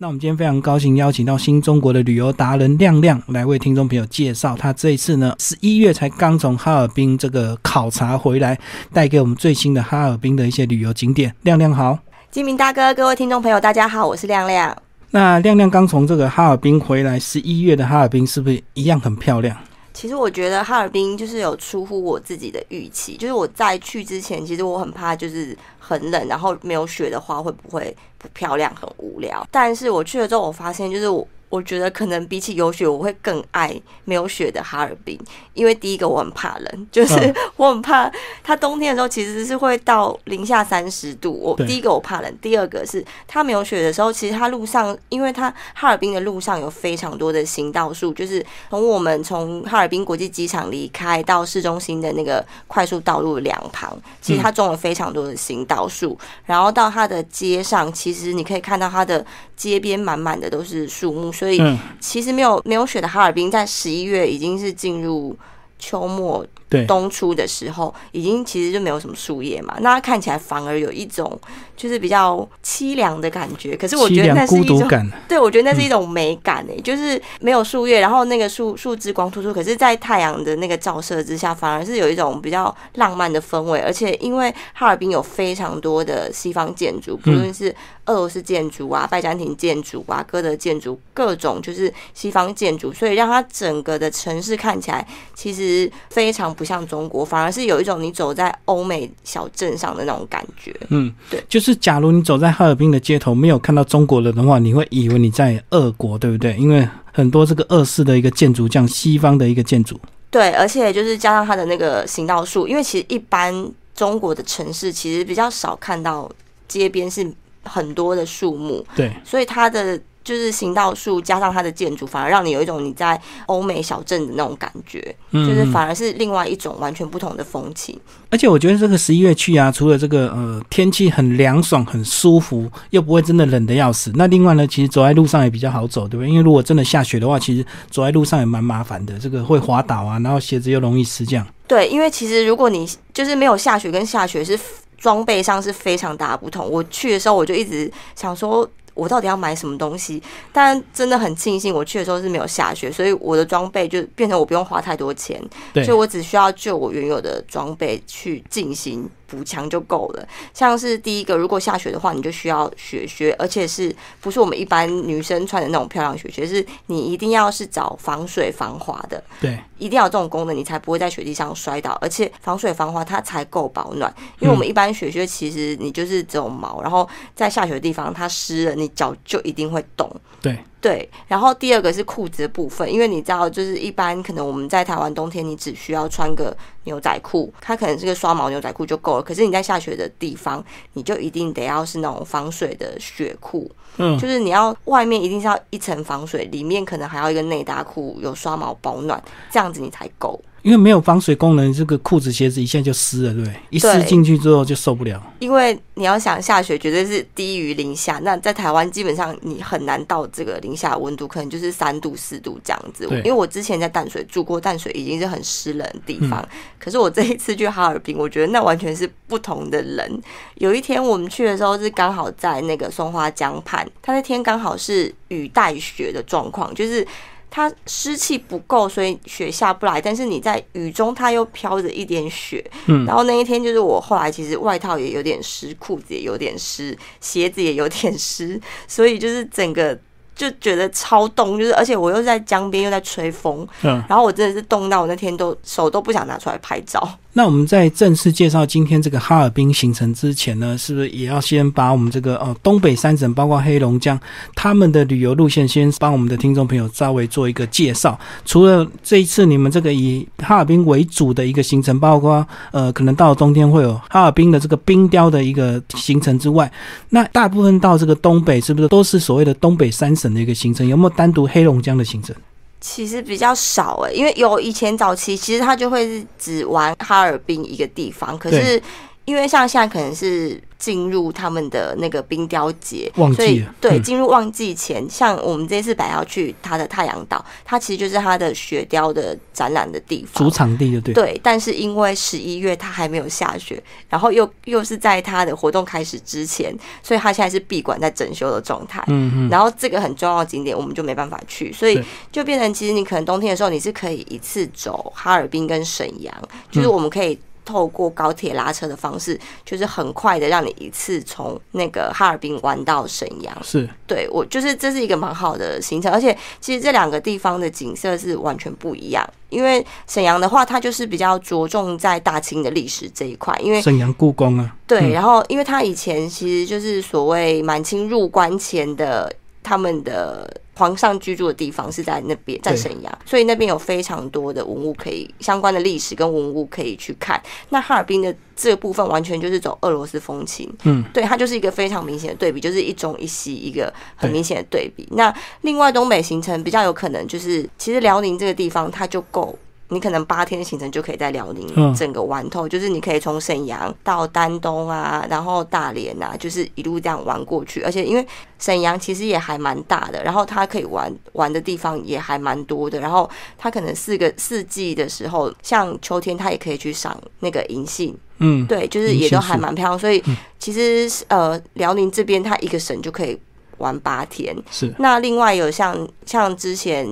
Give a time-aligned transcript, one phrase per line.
[0.00, 8.56] 那我们今天非常高兴邀请到新中国的旅游达人亮亮来为听众朋友介绍，他这一次呢十一月才刚从哈尔滨这个考察回来，
[8.92, 11.34] 带给我们最新的哈尔滨的一些旅游景点。
[11.42, 11.98] 亮亮好，
[12.30, 14.76] 金明大哥，各位听众朋友，大家好，我是亮亮。
[15.10, 19.56] 那亮亮刚从这个哈尔滨回来，十一月的哈尔滨是不是一样很漂亮？
[19.98, 29.44] 其实我觉得哈尔滨就是有出乎我自己的预期，就是我在去之前，其实我很怕就是很冷，然后没有雪的话会不会不漂亮、很无聊。
[29.50, 31.26] 但是我去了之后，我发现就是我。
[31.48, 35.18] 我觉得可能比起有雪，我会更爱没有雪的哈尔滨，
[35.54, 38.10] 因为第一个我很怕冷，就是 我很怕
[38.44, 41.32] 它冬天的时候其实是会到零下三十度。
[41.32, 59.24] 我第一个我怕冷，第二个是它没有雪的时候，其实它路上，因为它哈尔滨的路上有非常多的行道树，就是从我们从哈尔滨国际机场离开到市中心的那个快速道路两旁，其实它种了非常多的行道树，然后到它的街上，其实你可以看到它的
[59.56, 61.32] 街边满满的都是树木。
[61.38, 65.36] 所以，其实没有没有雪的哈尔滨，在十一月已经是进入
[65.78, 66.44] 秋末。
[66.86, 71.38] 冬初的时候，已经其实就没有什么树叶嘛，那它看起来反而有一种
[71.76, 73.76] 就是比较凄凉的感觉。
[73.76, 74.88] 可是我觉得那是一种，
[75.26, 83.80] 对我觉得那是一种美感诶，就是没有树叶，然后那个树树枝光秃秃，可是，在太阳的那个照射之下，反而是有一种比较浪漫的氛围。
[83.80, 87.74] 而且，因为哈尔滨有非常多的西方建筑，不论是
[88.06, 96.54] 俄罗斯建筑啊、拜占庭建筑啊、哥德建筑，各种就是西方建筑，所以让它整个的城市看起来其实非常。
[96.58, 100.74] 不像中国，反而是有一种你走在欧美小镇上的那种感觉。
[100.88, 106.56] 嗯，对，就是假如你走在哈尔滨的街头，没有看到中国人的话，你会以为你在俄国，对不对？
[106.56, 109.98] 因为很多这个俄式的一个建筑，像西方的一个建筑。
[110.28, 116.30] 对，而且就是加上它的那个行道树，因为其实一般中国的城市其实比较少看到
[116.66, 118.84] 街边是很多的树木。
[118.96, 119.98] 对，所以它的。
[120.28, 125.00] 就是行道树加上它的建筑，反而让你有一种你在欧美小镇的那种感觉，
[125.32, 127.98] 就是反而是另外一种完全不同的风情。
[128.28, 134.12] 而且我觉得这个十一月去啊，除了这个呃天气很凉爽、很舒服，又不会真的冷的要死。
[134.16, 136.28] 那另外呢，其实走在路上也比较好走，对不对？
[136.28, 141.46] 因为如果真的下雪的话，其实走在路上也蛮麻烦的，这个会滑倒啊，然后鞋子又容易湿这样。
[141.66, 144.58] 对，因为其实如果你就是没有下雪跟下雪是
[144.98, 146.70] 装备上是非常大的不同。
[146.70, 148.68] 我去的时候我就一直想说。
[148.98, 150.20] 我到底要买什么东西？
[150.52, 155.40] 但真的很庆幸，我去的时候是没有下雪，所以我的装备就变成我不用花太多钱，
[155.74, 159.08] 所以我只需要就我原有的装备去进行。
[159.28, 160.26] 补强就够了。
[160.52, 166.44] 像是第一个，如果下雪的话，你就需要雪靴，而且是不是我们一般女生穿的那种漂亮雪靴？
[166.44, 171.96] 是你一定要是找防水防滑的，对，一定要有这种功能，你才不会在雪地上摔倒。
[172.00, 180.10] 而且防水防滑它才够保暖，因为我们一般雪靴其实你就是这种毛，然后在下雪的地方它湿了，你脚就一定会冻。
[180.40, 180.58] 对。
[180.80, 189.22] 对，然后第二个是裤子的部分，因为你知道，就是一般可能我们在台湾冬天，你只需要穿个牛仔裤，它可能是个刷毛牛仔裤就够了。
[189.22, 200.40] 可是你在下雪的地方，你就一定得要是那种防水的雪裤，嗯，就是你要外面一定是要一层防水，里面可能还要一个内搭裤，有刷毛保暖，这样子你才够。
[200.62, 203.54] 因为没有防水功能，这个裤子鞋子一下就湿了，对不对？
[203.70, 205.22] 一湿进去之后就受不了。
[205.38, 208.18] 因为你要想下雪，绝对是低于零下。
[208.22, 213.04] 那在台湾基本上你很难到这个零下温度，可能就是三度四度这样子。
[213.18, 216.46] 因为我之前在淡水住过，淡水已经是很湿冷的地方。
[216.78, 220.22] 可是我这一次去哈尔滨，我觉得那完全是不同的人。
[220.56, 227.06] 有一天我们去的时候是刚好在那个松花江畔，它那天刚好是雨带雪的状况，就是。
[227.50, 230.00] 它湿气不够，所以雪下不来。
[230.00, 232.64] 但是你在雨中，它又飘着一点雪。
[232.86, 239.98] 嗯，然后那一天就是我后来其实外套也有点湿，裤子也有点湿，鞋子也有点湿，所以就是整个
[240.34, 241.58] 就觉得超冻。
[241.58, 243.66] 就是而且我又在江边，又在吹风。
[243.82, 247.08] 嗯，然后我真的是冻到我那天都手都不想拿出来拍照。
[247.38, 254.18] 那我们在正式介绍今天这个哈尔滨行程之前呢，是不是也要先把我们这个呃东北三省，包括黑龙江，
[254.56, 258.18] 他们的旅游路线，先帮我们的听众朋友稍微做一个介绍？
[258.44, 266.68] 除了这一次你们这个以哈尔滨为主的一个行程，包括呃可能到了冬天会有哈尔滨的这个冰雕的一个行程之外，
[267.10, 270.84] 那大部分到这个东北是不是都是所谓的东北三省的一个行程？
[270.84, 272.34] 有没有单独黑龙江的行程？
[272.80, 278.82] 其实比较少哎，因为有以前早期，其实他就会是只玩哈尔滨一个地方，可是。
[279.28, 290.50] 因为像现在可能是进入他们的那个冰雕节，旺季所以了对嗯进入旺季前，像我们这次本来要去它的太阳岛，它其实就是它的雪雕的展览的地方主。
[290.50, 291.12] 场地就对。
[291.12, 299.04] 对，但是因为十一月它还没有下雪，然后又又是在它的活动开始之前，所以它现在是闭馆在整修的状态。
[299.08, 302.02] 嗯嗯，然后这个很重要的景点我们就没办法去，所以
[302.32, 306.34] 就变成其实你可能冬天的时候你是可以一次走哈尔滨跟沈阳，
[306.70, 307.38] 就是嗯我们可以。
[307.68, 313.54] 透过高铁拉车的方式，就是很快的让你一次从那个哈尔滨玩到沈阳。
[313.62, 319.22] 是对我就是这是一个蛮好的行程，而且其实这两个地方的景色是完全不一样。
[319.50, 324.74] 因为沈阳的话，它就是比较着重在大清的历史这一块，因为沈阳故宫啊。
[324.86, 329.30] 对，嗯然后因为它以前其实就是所谓满清入关前的
[329.62, 337.42] 他们的皇上居住的地方是在那边，在沈阳，所以那边有非常多的文物可以相关的历史跟文物可以去看。
[337.70, 345.06] 那哈尔滨的这个部分完全就是走俄罗斯风情，嗯，对，它就是一个非常明显的对比，就是一中一西一个很明显的对比。
[345.10, 349.58] 那另外东北行程比较有可能就是，其实辽宁这个地方它就够。
[349.90, 357.80] 你可能八天的行程就可以在辽宁嗯整个玩透，就是你可以从沈阳到丹东啊，然后大连啊，就是一路这样玩过去。
[357.82, 358.26] 而且因为
[358.58, 363.00] 沈阳其实也还蛮大的，然后它可以玩玩的地方也还蛮多的。
[363.00, 369.98] 然后它可能四个四季的时候，像秋天它也可以去赏那个银杏，嗯，对，就是也都还蛮漂亮。
[369.98, 370.22] 所以
[370.58, 373.38] 其实呃，辽宁这边它一个省就可以
[373.78, 374.54] 玩八天。
[374.70, 377.08] 是那另外有像像之前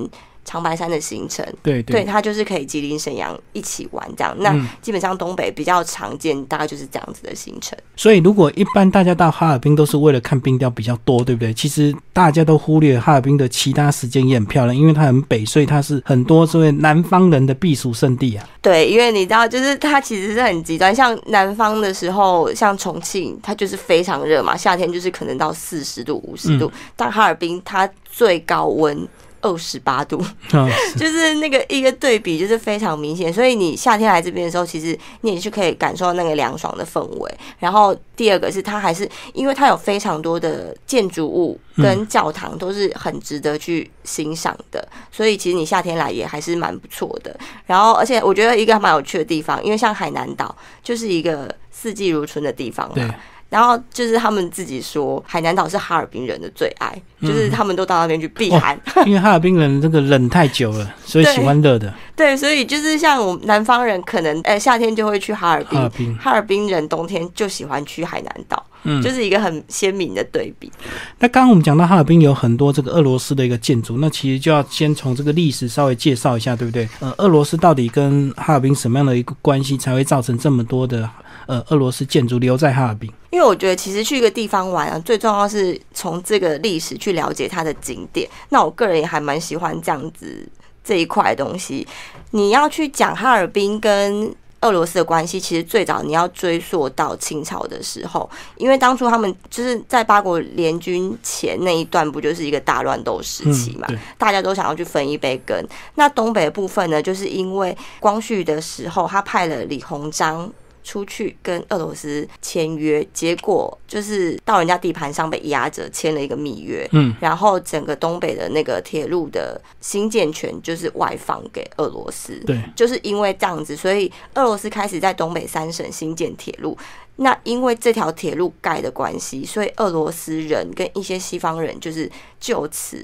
[0.47, 4.33] 长白山的行程，对对，它就是可以吉林沈阳一起玩这样。
[4.39, 7.77] 那嗯基本上东北比较常见，大概就是这样子的行程。
[7.97, 11.53] 所以如果一般大家到哈尔滨都是为了看冰雕比较多，对不对？
[11.53, 18.47] 其实大家都忽略哈尔滨的其他时间也很漂亮，因为它很北，所以它是很多这位南方人的避暑胜地啊。
[18.61, 29.05] 对，因为你知道，就是它其实是很极端，像南方的时候，像重庆，它就是非常热嘛，夏天就是可能到四十度、五十度，但哈尔滨它最高温。
[29.47, 30.17] 二十八度，
[30.51, 30.67] 啊，
[30.97, 33.31] 就是那个一个对比，就是非常明显。
[33.31, 37.37] 所以你夏天来这边的时候，其实你也是可以感受到那个凉爽的氛围。
[37.59, 47.35] 然后第二个是它还是因为它有非常多的建筑物跟教堂都是很值得去欣赏的，所以其实你夏天来也还是蛮不错的。
[47.65, 53.15] 然后而且我觉得一个蛮有趣的地方，因为像海南岛就是一个四季如春的地方嘛。
[53.49, 58.77] 然后就是他们自己说，海南岛是哈尔滨人的最爱，就是他们都到那边去避寒。
[59.05, 61.93] 因为哈尔滨人这个冷太久了， 所以喜欢热的。
[62.15, 70.71] 对，所以就是像我们南方人，可能呃夏天就会去哈尔滨，哈尔滨哈尔滨人冬天就喜欢去海南岛，嗯就是一个很鲜明的对比。
[71.19, 76.89] 那刚刚我们讲到哈尔滨有很多这个俄罗斯的一个建筑，那其实就要先从这个历史稍微介绍一下，对不对？
[76.99, 81.07] 呃，俄罗斯到底跟哈尔滨什么样的一个关系，才会造成这么多的
[81.47, 83.11] 呃俄罗斯建筑留在哈尔滨？
[83.29, 88.29] 因为我觉得其实去一个地方玩啊，最重要是从这个历史去了解它的景点。
[88.49, 90.47] 那我个人也还蛮喜欢这样子
[90.83, 91.87] 这一块东西。
[92.31, 103.87] 你要去讲哈尔滨跟俄罗斯的关系，其实最早你要追溯到清朝的时候，因为当初他们就是在八国联军前那一段，不就是一个大乱斗时期嘛？
[103.91, 105.55] 嗯大家都想要去分一杯羹。
[105.95, 110.51] 那东北的部分呢，就是因为光绪的时候，他派了李鸿章。
[110.87, 126.77] 出去跟俄罗斯签约，结果就是到人家地盘上被压着，签了一个密约，嗯，然后整个东北的那个铁路的新建权就是外放给俄罗斯，对，就是因为这样子，所以俄罗斯开始在东北三省新建铁路。
[127.17, 132.09] 那因为这条铁路盖的关系，所以俄罗斯人跟一些西方人就是
[132.39, 133.03] 就此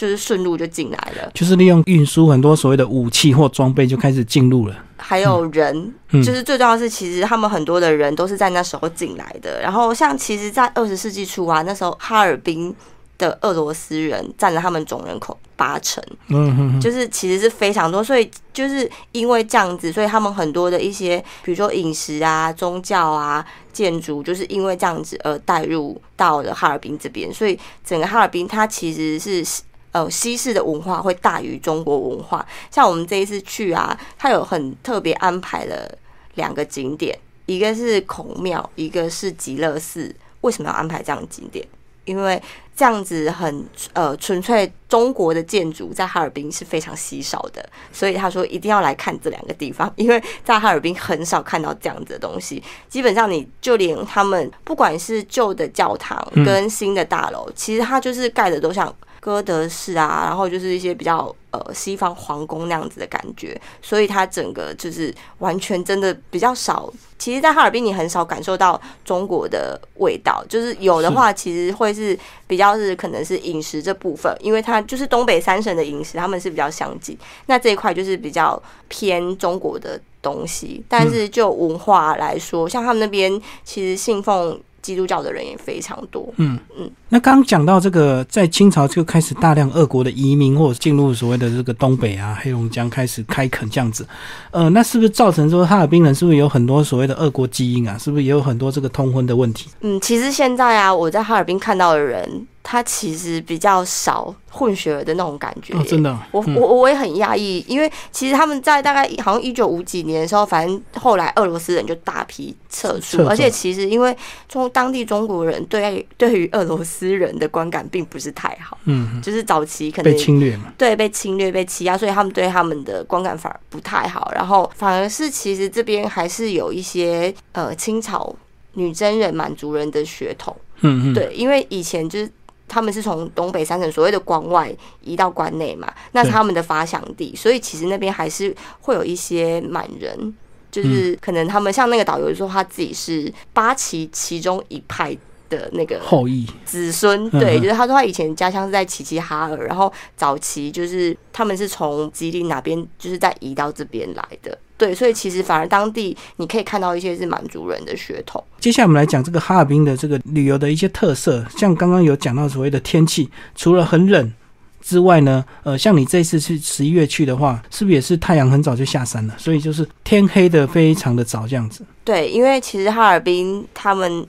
[0.00, 4.74] 就是顺路就进来了，就是利用运输很多所谓的武器或装备就开始进入了。
[4.96, 9.60] 还有人，嗯就是最重要的是，其实他们很多的人都是在那时候进来的。
[9.60, 12.74] 然后像其实，在二十世纪初啊，那时候哈尔滨
[13.18, 16.02] 的俄罗斯人占了他们总人口八成。
[16.28, 29.44] 嗯哼哼，就是其实是非常多，所以就是因为这样子，所以他们很多的一些，比如说饮食啊、宗教啊、建筑，就是因为这样子而带入到了哈尔滨这边，所以整个哈尔滨它其实是。
[29.92, 32.46] 呃，西式的文化会大于中国文化。
[32.70, 35.98] 像我们这一次去啊，它有很特别安排了
[36.34, 40.14] 两个景点，一个是孔庙，一个是极乐寺。
[40.42, 41.66] 为什么要安排这样的景点？
[42.06, 42.42] 因为
[42.74, 52.60] 这样子很呃纯粹中国的建筑在哈尔滨是非常稀少的，所以他说一定要来看这两个地方，因为在哈尔滨很少看到这样子的东西。
[52.88, 66.90] 基本上你就连他们不管是旧的教堂跟新的大楼，其实它就是盖的都像哥德式啊，然后就是一些比较呃西方皇宫那样子的感觉，所以它整个就是完全真的比较少。
[67.18, 77.14] 其实，在哈尔滨你很少感受到中国的味道，就是有的话，其实会是比较是可能是饮食这部分，因为它就是东北三省的饮食，他们是比较相近。
[77.44, 84.58] 那这一块就是比较偏中国的东西，但是就文化来说，像他们那边其实信奉。
[84.82, 86.32] 基督教的人也非常多。
[86.36, 94.06] 嗯嗯，那刚刚讲到这个，在清朝就开始大量俄国的移民，或者进入所谓的这个东北啊、黑龙江开始开垦这样子。
[94.50, 97.96] 呃，那是不是造成说哈尔滨人是不是有很多所谓的俄国基因啊？
[97.98, 99.68] 是不是也有很多这个通婚的问题？
[99.80, 102.46] 嗯，其实现在啊，我在哈尔滨看到的人。
[102.62, 106.16] 他其实比较少混血儿的那种感觉，真的。
[106.30, 114.14] 我我我也很压抑，因为其实他们在大概好像一九五几年的时候，反正后来俄罗斯人就大批撤出，而且其实因为
[114.48, 128.34] 中当地中国人对对于俄罗斯人的观感并不是太好，嗯，就是早期可能被侵略嘛，对，被侵略被欺压，所以他们对他们的观感反而不太好，然后反而是其实这边还是有一些呃清朝
[128.74, 132.30] 女真人满族人的血统，嗯嗯，对，因为以前就是。
[132.70, 134.72] 他们是从东北三省所谓的关外
[135.02, 140.32] 移到关内嘛，那是他们的发祥地，所以其实那边还是会有一些满人，
[140.70, 145.16] 就是可能他们像那个导游说他自己是八旗其中一派
[145.50, 154.56] 的那个后裔子孙，对，就是他说他以前家乡是在齐齐哈尔，然后早期就是他们是从吉林哪边就是在移到这边来的。
[154.78, 158.42] 对，所以其实反而当地你可以看到一些是满族人的血统。
[158.58, 164.32] 接下来我们来讲这个哈尔滨的这个旅游的一些特色，像刚刚有讲到所谓的天气，除了很冷
[164.80, 169.34] 之外呢，呃，像你这次去十一月去的话，是不是也是太阳很早就下山了？
[169.36, 171.84] 所以就是天黑的非常的早这样子。
[172.02, 174.26] 对，因为其实哈尔滨他们。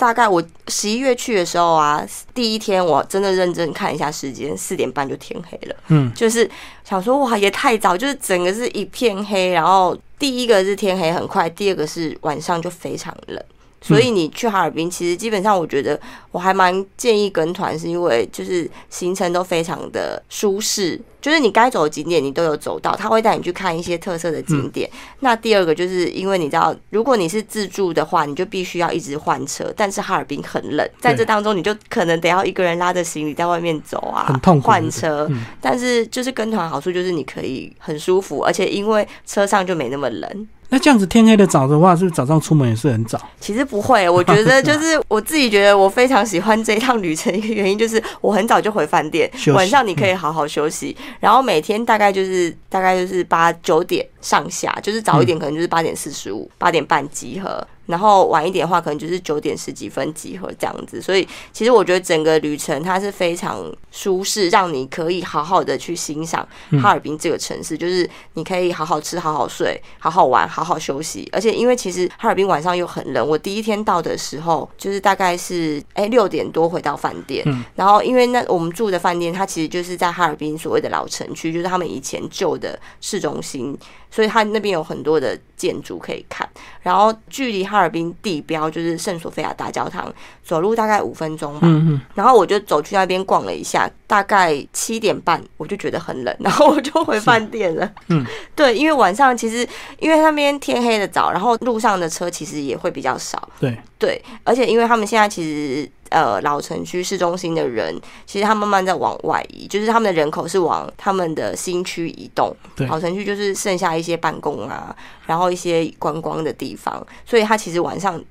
[0.00, 2.02] 大概我十一月去的时候啊，
[2.32, 5.76] 第一天我真的认真看一下时间，四点半就天黑了。
[5.88, 6.50] 嗯，就是
[6.82, 9.50] 想说哇，也太早，就是整个是一片黑。
[9.50, 13.44] 然后第一个是天黑很快，第二个是晚上就非常冷。
[13.80, 15.98] 所以你去哈尔滨，其实基本上我觉得
[16.30, 24.88] 我还蛮建议跟团，是因为就是行程都非常的舒适，就是你该走的景点你都有走到，他会带你去看一些特色的景点。
[25.20, 34.66] 那第二个就是因为你知道，如果你是自助的话，你就必须要一直换车，但是哈尔滨很冷，在这当中你就可能得要一个人拉着行李在外面走啊，很痛苦。
[34.66, 35.26] 换车，
[35.60, 40.48] 但是就是跟团好处就是你可以很舒服，而且因为车上就没那么冷。
[40.70, 43.20] 那这样子天黑的早的话，是不是早上出门也是很早？
[43.40, 57.66] 其实不会，我觉得 就是我自己觉得我非常喜欢这一趟旅程，一个原因就是我很早就回饭店，晚上你可以好好休息，然后每天大概就是大概就是八九点上下，就是早一点可能就是八点四十五、八点半集合。
[57.86, 61.02] 然后晚一点的话，可能就是九点十几分集合这样子。
[61.02, 66.46] 所以其实我觉得整个旅程它是非常舒适，让你可以好好的去欣赏
[66.80, 67.76] 哈尔滨这个城市。
[67.76, 71.28] 就是你可以好好吃、好好睡、好好玩、好好休息。
[71.32, 77.44] 而且因为其实哈尔滨晚上又很冷，我第一天到的时候就是大概是哎六点多回到饭店。
[77.74, 83.76] 然后因为那我们住的饭店它其实就是在哈尔滨所谓的老城区，就是他们以前旧的市中心。
[84.10, 86.48] 所以它那边有很多的建筑可以看，
[86.82, 90.12] 然后距离哈尔滨地标就是圣索菲亚大教堂，
[90.44, 91.68] 走路大概五分钟吧。
[92.14, 97.90] 然后我就走去那边逛了一下，大概七点半我就觉得很冷， 然后我就回饭店了。
[98.08, 98.24] 嗯，
[98.56, 99.66] 对，因为晚上其实
[99.98, 103.48] 因为那边天黑的早，然后路上的车其实也会比较少。
[103.60, 105.90] 对对，而且因为他们现在其实。
[106.10, 112.54] 呃，老城区市中心的人，其实他慢慢在往外移，就是他们的人口是往他们的新区移动。
[112.88, 114.94] 老城区就是剩下一些办公啊，
[115.26, 118.22] 然后一些观光的地方，所以他其实晚上。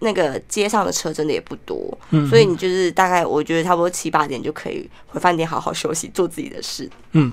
[0.00, 6.88] 那个街上的车真的也不多，嗯所以你就是大概我觉得差不多七八点就可以回饭店好好休息，做自己的事。
[7.12, 7.32] 嗯，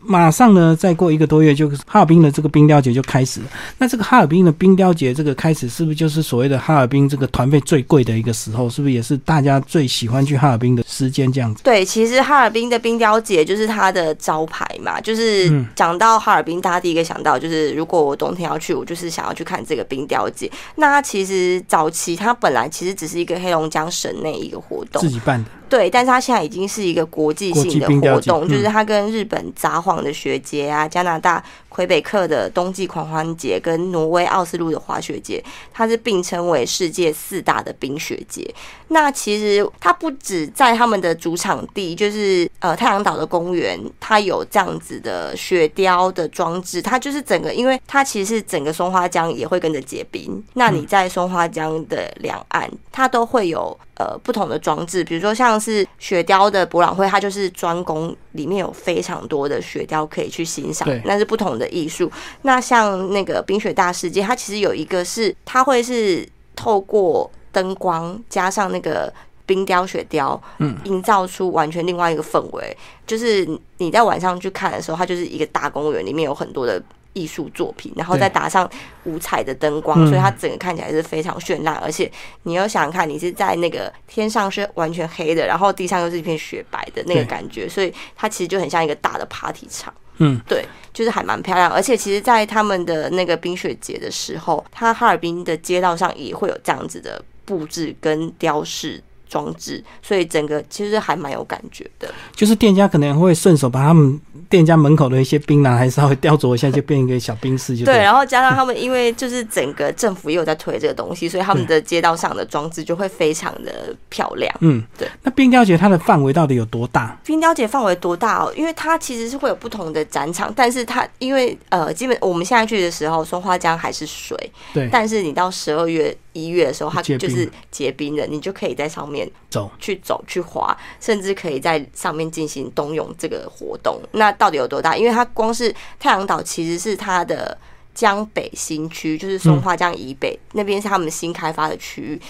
[0.00, 3.46] 马上呢，再过一个多月，就哈尔滨的这个冰雕节就开始了。
[3.76, 8.70] 那这个哈尔滨的冰雕节这个开始，是不是就是所谓的哈尔滨这个团费最贵的一个时候？
[8.70, 11.30] 是不是也是大家最喜欢去哈尔滨的时间？
[11.32, 11.62] 这样子？
[11.62, 15.00] 对，其实哈尔滨的冰雕节就是它的招牌嘛。
[15.00, 20.50] 就是讲到哈尔滨，大家第一个想到就是，如果我冬天要去，我就是想要去看这个冰雕节。
[20.76, 21.88] 那其实早。
[21.90, 25.50] 期它本来其实只是一个黑龙江省内一个活动，自己办的。
[25.68, 38.52] 对，但是它现在已经是一个国际性的活动，就是它跟日本札幌的雪节啊，加拿大魁北克的冬季狂欢节，跟挪威奥斯陆的滑雪节，它是并称为世界四大的冰雪节。
[38.88, 50.42] 那其实它不止在他们的主场地，就是呃太阳岛的公园，它有这样子的雪雕的装置，它就是整个，因为它其实是整个松花江也会跟着结冰。
[50.54, 53.78] 那你在松花江的两岸，它都会有。
[53.98, 62.10] 呃不同的装置，比如说像是雪雕的博览会，它就是专攻里面有非常多的雪雕可以去欣赏，那是不同的艺术。
[62.42, 66.26] 那像那个冰雪大世界，它其实有一个是它会是
[66.56, 69.12] 透过灯光加上那个。
[69.48, 72.76] 冰雕、雪雕，嗯，营造出完全另外一个氛围。
[73.06, 76.78] 就是你在晚上去看的时候，它就是一个大公园，里面有很多的
[77.18, 78.70] 艺术作品，然后再打上
[79.04, 81.74] 五彩的灯光，嗯所以它整个看起来是非常绚烂。
[81.76, 82.10] 而且
[82.44, 89.92] 你又想想看，你是在那个天上是完全黑的，然后地上又是一片雪白的那个感觉，所以它其实就很像一个大的 party 场。
[90.20, 91.70] 嗯，对，就是还蛮漂亮。
[91.70, 99.02] 而且其实，在他们的那个冰雪节的时候，它哈尔滨的街道上也会有这样子的布置跟雕饰。
[99.28, 102.08] 装置，所以整个其实还蛮有感觉的。
[102.34, 108.02] 就是店家可能会顺手把他们店家门口的一些槟榔还稍微雕琢一下，就变一个小冰室，就对，对。
[108.02, 114.52] 然后加上他们，因为就是整个政府也有在推这个东西，所以他们的街道上的装置就会非常的漂亮。
[114.60, 115.08] 嗯，对。
[115.22, 117.18] 那冰雕节它的范围到底有多大？
[117.24, 118.52] 冰雕节范围多大哦？
[118.56, 124.36] 因为它其实是会有不同的展场，但是它因为呃，基本我们现在去的时候，松花江还是水，
[124.72, 129.17] 对，但是你到十二月、一月的时候，它就是结冰的，你就可以在上面
[129.48, 129.70] 走。
[129.78, 133.98] 去走、去滑，甚至可以在上面进行冬泳这个活动。
[134.12, 134.96] 那到底有多大？
[134.96, 137.56] 因为它光是太阳岛其实是它的
[137.94, 142.20] 江北新区，就是松花江以北、那边是他们新开发的区域。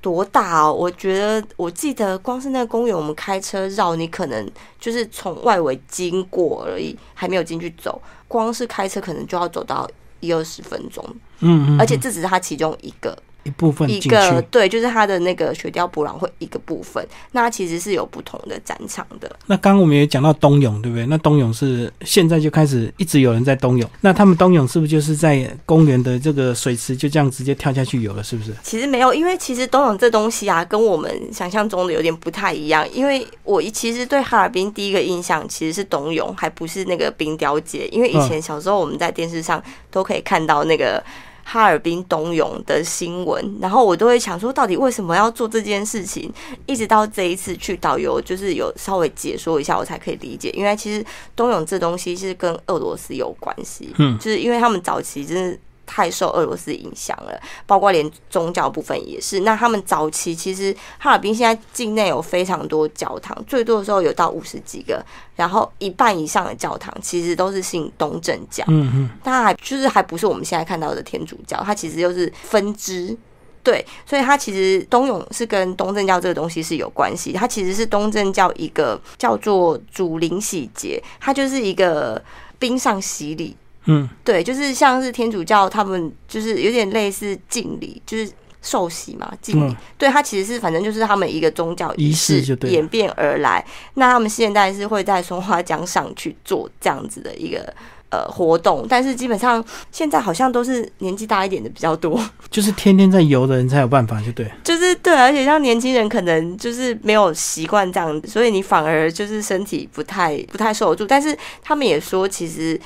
[0.00, 0.70] 多大哦？
[0.70, 4.46] 我觉得我记得光是那个公园，我们开车绕，你可能
[4.78, 8.00] 就是从外围经过而已，还没有进去走。
[8.28, 9.88] 光是开车可能就要走到
[10.20, 11.02] 一二十分钟，
[11.40, 13.16] 嗯嗯，而且这只是它其中一个。
[13.44, 14.00] 一部分一。
[14.00, 19.30] 个对，就是它的那个雪雕博览会一个部分，那其实是有不同的展场的。
[19.46, 21.06] 那刚刚我们也讲到冬泳，对不对？
[21.06, 28.22] 那冬泳是现在就开始一直有人在冬泳，那他们冬泳是不是就是在公园的这个水池就这样直接跳下去游了？
[28.22, 28.52] 是不是？
[28.62, 32.86] 其实没有，因为其实冬泳这东西啊，跟我们想象中的有点不太一样。
[32.92, 37.88] 因为我其实对哈尔滨第一个印象其实是冬泳，还不是那个冰雕节。
[37.90, 41.02] 因为以前小时候我们在电视上都可以看到那个。
[41.44, 46.32] 哈尔滨冬泳的新闻，然后我都会想说，到底为什么要做这件事情？
[46.66, 50.50] 一直到这一次去导游，就是有稍微解说一下，我才可以理解。
[50.50, 51.04] 因为其实
[51.36, 59.40] 冬泳这东西是跟俄罗斯有关系，嗯就是因为他们早期真的太受俄罗斯影响了，包括连宗教部分也是。
[59.40, 65.04] 那他们早期其实哈尔滨现在境内有非常多教堂，最多的时候有到五十几个，
[65.36, 68.64] 然后一半以上的教堂其实都是信东正教。
[68.68, 73.16] 嗯嗯，它还就是还不是我们现在看到的天主教，它其实就是分支。
[73.62, 77.32] 对，所以它其实东涌是跟东正教这个东西是有关系。
[77.32, 82.22] 它其实是东正教一个叫做主灵洗节，它就是一个
[82.58, 83.56] 冰上洗礼。
[83.86, 88.30] 嗯，对，就是像是天主教他们就是有点类似敬礼，就是
[88.62, 89.72] 受洗嘛，敬礼。
[89.72, 93.64] 嗯对，它其实是反正就是他们一个宗教仪式式就对演变而来。
[93.94, 97.74] 那他们现在是会在松花江上去做这样子的一个
[98.10, 102.18] 呃活动，但是基本上现在好像都是年纪大一点的比较多，
[102.50, 104.50] 就是天天在游的人才有办法，就对。
[104.62, 111.06] 就是对，而且像年轻人可能就是没有习惯这样子，所以你反而就是身体不太不太受得住。
[111.06, 112.80] 但是他们也说，其实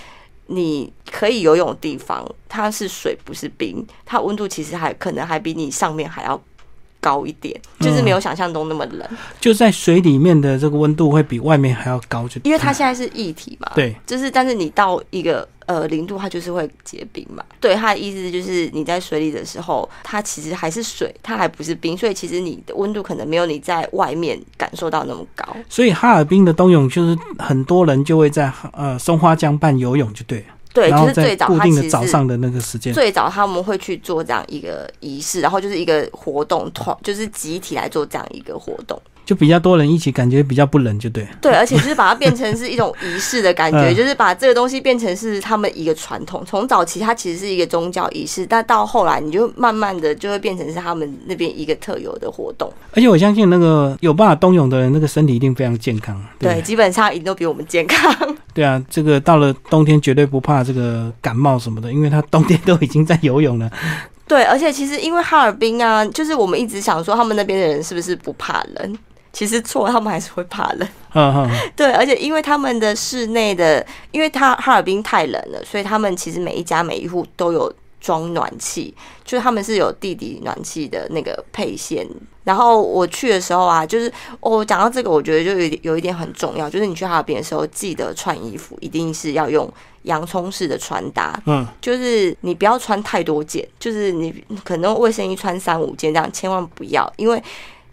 [0.49, 6.41] 你可以游泳的地方，它是水不是冰，它温度其实还可能还比你上面还要
[7.01, 9.07] 高一点，就是没有想象中那么冷，
[9.39, 13.71] 就在水里面的这个温度会比外面还要高，就因为它现在是液体嘛。
[13.75, 17.45] 对，就是，但是你到一个呃零度，它就是会结冰嘛。
[17.61, 25.47] 对，它的意思就是你在水里的时候，它其实还是水，它还不是冰，所以其实你的温度可能没有你在外面感受到那么高。
[25.69, 30.47] 所以哈尔滨的冬泳就是很多人就会在呃松花江畔游泳，就对了。
[30.73, 39.01] 对，就是最早固定的早上的那个时间，最早他们会去做这样一个仪式，然后就是一个活动团，就是集体来做这样一个活动。
[39.29, 41.29] 就比较多人一起，感觉比较不冷，就对。
[41.39, 46.43] 对，而且就是把它变成是一种仪式的感觉， 嗯就是把这个东西变成是他们一个传统。
[46.47, 52.73] 从早期它其实是一个宗教仪式，但到后来你就慢慢的就会变成是他们那边一个特有的活动。
[52.95, 56.19] 而且我相信那个有办法冬泳的人，那个身体一定非常健康。
[56.39, 58.17] 对对，基本上一定都比我们健康。
[58.55, 63.71] 对啊，这个到了冬天绝对不怕这个感冒什么的，因为他冬天都已经在游泳了。
[64.27, 68.99] 对，而且其实因为哈尔滨啊，就是我们一直想说他们那边的人是不是不怕冷？
[69.39, 70.89] 其实错，他们还是会怕冷。
[71.15, 78.93] 嗯嗯， 对，而且因为他们的室内的，因为他哈尔滨太冷了，所以他们其实每一家每一户都有装暖气，
[79.25, 82.05] 就是他们是有地底暖气的那个配线。
[82.43, 89.73] 然后我去的时候啊，就是哦，讲到这个，我觉得就有点有一点很重要，就是你去哈尔滨的时候，记得穿衣服一定是要用
[90.03, 97.41] 洋葱式的穿搭，嗯，就是你不要穿太多件，就是你可能卫生衣穿三五件这样，千万不要，因为。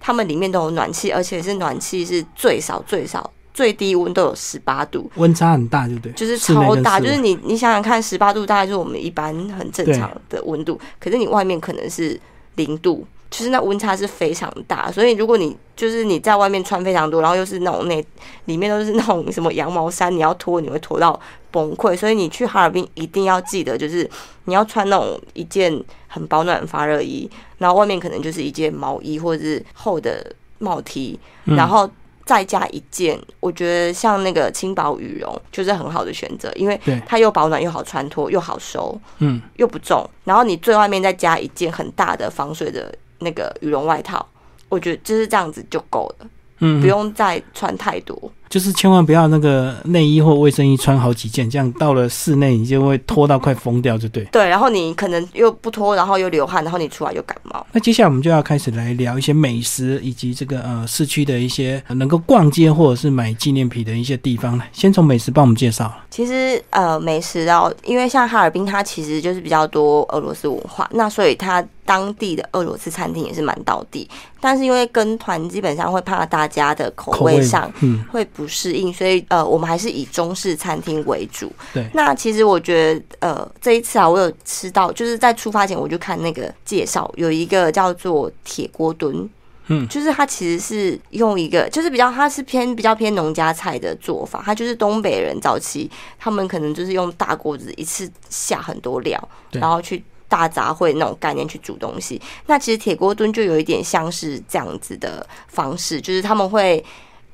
[0.05, 6.11] 他们里面都有暖气，而且是暖气是最少最少最低温都有十八度，温差很大，对不对？
[6.11, 12.19] 就是超大，就是你你想想看，十八度大概就是我们一般很正常的温度，可是你外面可能是
[12.53, 13.03] 零度。
[13.35, 18.01] 就是那温差是非常大，所以如果你就是你在外面穿非常多，然后又是那种那
[18.45, 21.19] 里面都是那种什么羊毛衫，你要脱你会脱到
[21.51, 21.97] 崩溃。
[21.97, 24.09] 所以你去哈尔滨一定要记得，就是
[24.45, 30.25] 你要穿那种一件很保暖发热衣，然后外面可能就是一件毛衣或者是厚的
[30.59, 31.89] 帽 T，嗯然后
[32.23, 44.25] 再加一件，我觉得像那个轻薄羽绒就是很好的选择，因为它又保暖又好穿脱又好收嗯，又不重，然后你最外面再加一件很大的防水的那个羽绒外套，
[44.69, 46.27] 我觉得就是这样子就够了，
[46.59, 48.31] 嗯，不用再穿太多。
[48.49, 54.23] 就是千万不要那个内衣或卫生衣穿好几件，这样到了室内你就会脱到快疯掉，就对。
[54.25, 57.65] 对，然后你可能又不脱，然后又流汗，然后你出来又感冒。
[57.71, 64.65] 那接下来我们就要开始来聊一些美食，以及这个呃市区的一些呃能够逛街或者是买纪念品的一些地方了。
[64.71, 65.91] 先从美食帮我们介绍。
[66.09, 74.09] 其实呃，美食哦，因为像哈尔滨，它其实就是比较多俄罗斯文化，那所以它当地的俄罗斯餐厅也是蛮道地。
[74.39, 81.51] 但是因为跟团基本上会怕大家的口口味味上嗯，会不适应，所以呃，我们还是以中式餐厅为主。
[81.73, 89.29] 对那其实我觉得呃，这一次啊，我有吃到，就是在出发前我就看那个介绍，有一个叫做铁锅炖。
[89.67, 94.39] 嗯就是它其实是用一个，就是比较，它是偏比较偏农家菜的做法。
[94.45, 102.21] 它就是东北人早期，他们可能就是用大锅子一次下很多料，然后去大杂烩那种概念去煮东西。
[102.45, 106.85] 那其实铁锅炖就有一点像是这样子的方式，就是他们会。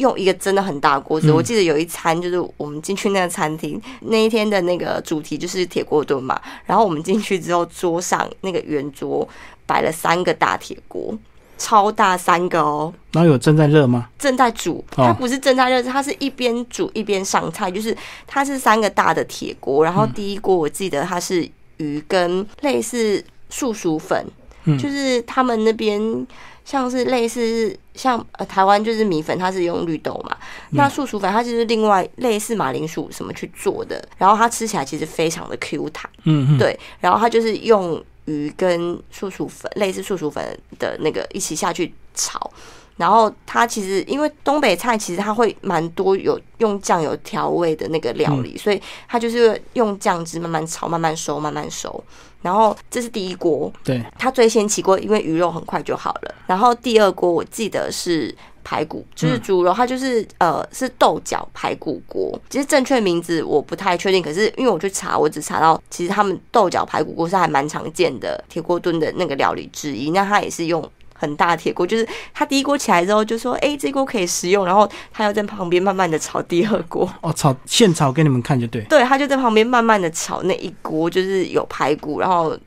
[0.01, 1.33] 用一个真的很大锅子，嗯。
[1.33, 9.27] 我记得有一餐就是我们进去那个餐厅那一天的那个主题就是铁锅炖嘛，然后我们进去之后，桌上那个圆桌
[9.65, 11.17] 摆了三个大铁锅，
[11.57, 14.09] 超大三个哦，然后有正在热吗？
[14.17, 15.05] 正在煮，哦。
[15.05, 20.13] 它不是正在热，它是一边煮一边上菜，就是它是三个大的铁锅，然后嗯。
[20.13, 24.25] 第一锅我记得它是鱼跟类似素薯粉，
[24.65, 24.77] 嗯。
[24.77, 26.27] 就是他们那边
[26.71, 30.37] 像是类似像呃台湾就是米粉，它是用绿豆嘛，
[30.69, 36.09] 嗯那素薯粉它就是另外类似马铃薯什么去做的，然后它吃起来其实非常的 Q 弹。
[36.23, 42.49] 嗯嗯，对，然后它就是用鱼跟素薯粉，类似素薯粉的那个一起下去炒。
[42.95, 52.01] 然后它其实因为东北菜其实它会蛮多有用酱油调味的那个料理，所以它就是用酱汁慢慢炒、慢慢收、慢慢收。
[52.41, 56.35] 然后这是第一锅，对，它最先起锅，因为鱼肉很快就好了。
[56.47, 62.39] 然后第二锅我记得是排骨，就是猪肉，它就是呃是豆角排骨锅。
[62.49, 70.11] 其实正确名字我不太确定，可是因为我去查，我只查到其实他们豆角排骨锅是还蛮常见的铁锅炖的那个料理之一。
[70.11, 70.83] 那它也是用。
[71.21, 78.81] 很大铁锅，就是他第一锅起来之后就说：“哎、这锅可以食用。”然后他要在旁边慢慢的炒第二锅，哦，炒现炒给你们看就对。
[78.85, 82.57] 对，他就在旁边慢慢的炒那一锅，就是有排骨，然后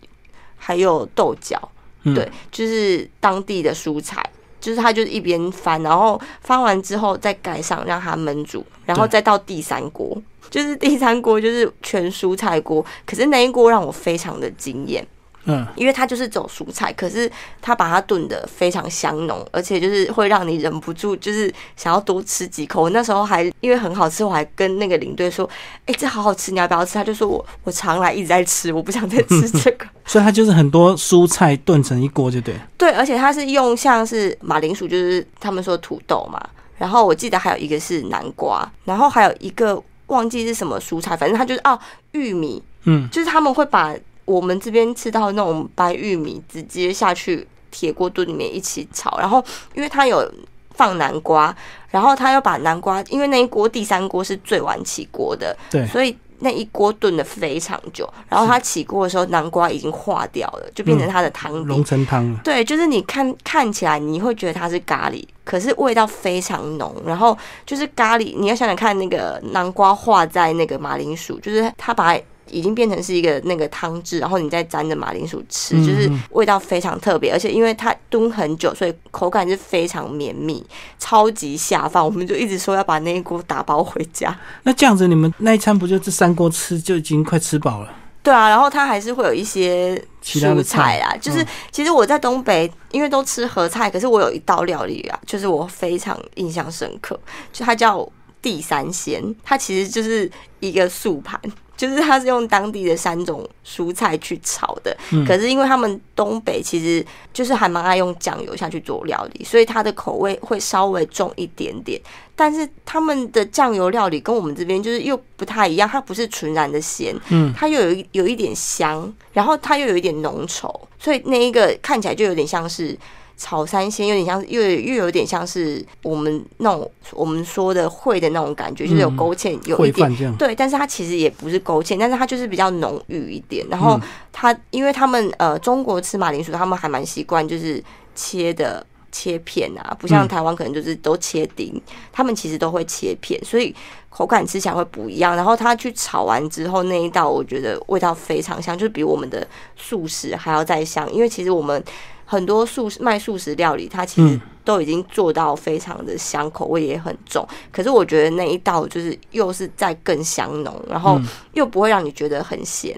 [0.57, 1.61] 还有豆角，
[2.05, 4.25] 嗯对，就是当地的蔬菜，
[4.61, 10.17] 就是他就是一边翻，然后翻完之后再盖上让它焖煮，然后再到第三锅，
[10.49, 15.05] 就是第三锅就是全蔬菜锅，可是那一锅让我非常的惊艳。
[15.47, 17.31] 嗯，因为它就是走蔬菜，可是
[17.61, 22.83] 它把它炖的非常香浓，而且就是会让你忍不住就是想要多吃几口。
[22.83, 25.49] 我那时候还因为很好吃，我还跟那个领队说
[25.87, 29.87] ：“哎、这好好吃，你要不要吃？”他就说我我常来一直在吃，我不想再吃这个。
[30.07, 32.55] 所以它就是很多蔬菜炖成一锅就对。
[32.77, 36.41] 对，而且它是用像是马铃薯，就是他们说土豆嘛，
[36.79, 41.79] 然后我记得还有一个是南瓜，然后还有一个忘记是什么蔬菜，反正它就是哦
[42.13, 50.29] 玉米，嗯，就是他们会把我们这边吃到那种白玉米直接下去铁锅炖里面一起炒，然后因为它有
[50.75, 51.55] 放南瓜，
[51.91, 61.69] 然后他又把南瓜，因为那一锅第三锅是最晚起锅的，对，所以那一锅炖的非常久，然后它起锅的时候南瓜已经化掉了，就变成它的汤底。
[61.69, 62.41] 融成汤了。
[62.43, 66.95] 对，就是你看看起来你会觉得它是咖喱，可是味道非常浓。
[67.07, 72.23] 然后就是咖喱，你要想想看，那个南瓜化在那个马铃薯，就是它把它
[72.55, 77.33] 已经变成是一个那个汤汁，然后你再沾着马铃薯吃，嗯就是嗯味道非常特别。
[77.33, 80.65] 而且因为它炖很久，所以口感是非常绵密，
[80.99, 82.03] 超级下饭。
[82.05, 84.35] 我们就一直说要把那一锅打包回家。
[84.63, 87.93] 那这样子，你们那一餐不就这三锅吃就已经快吃饱了？
[88.23, 97.21] 对啊，然后它还是会有一些蔬其他的菜啊，就是、嗯其实我在东北，因为都吃合菜，可是我有一道料理啊，就是我非常印象深刻，
[97.53, 98.09] 就它叫
[98.45, 100.31] 地三鲜，它其实就是
[100.61, 101.41] 一个素盘。
[101.77, 112.01] 就是它是用当地的三种蔬菜去炒的，可是因为他们东北其实就是还蛮爱用酱油下去做料理，所以它的口味会稍微重一点点。
[112.37, 122.97] 但是他们的酱油料理跟我们这边就是又不太一样，它不是纯然的咸，嗯，它又有一有一点香，然后它又有一点浓稠，所以那一个看起来就有点像是。
[123.37, 133.67] 炒三鲜有点像，又又有点像是我们那种我们说的烩的那种感觉，就是有勾芡，有一点对，但是它其实也不是勾芡，但是它就是比较浓郁一点。
[133.69, 134.01] 然后
[134.33, 137.83] 它，因为他们呃中国吃马铃薯，他们还蛮习惯就是
[138.15, 141.81] 切的切片啊，不像台湾可能就是都切丁，
[142.13, 143.75] 他们其实都会切片，所以
[144.11, 145.35] 口感吃起来会不一样。
[145.35, 149.45] 然后它去炒完之后那一道，我觉得味道非常香，就是比我们的
[149.77, 151.83] 素食还要再香，因为其实我们。
[152.25, 157.47] 很多素食卖素食料理，它其实都已经做到非常的香，口味也很重。
[157.71, 161.21] 可是我觉得那一道就是又是在更香浓，然后
[161.53, 162.97] 又不会让你觉得很咸。